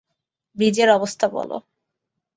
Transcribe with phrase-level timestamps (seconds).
[0.57, 1.57] ব্রিজের অবস্থা বলো।